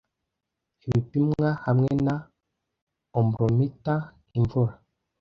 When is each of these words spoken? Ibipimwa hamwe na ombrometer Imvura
Ibipimwa 0.85 1.49
hamwe 1.65 1.91
na 2.05 2.15
ombrometer 3.19 3.99
Imvura 4.37 4.73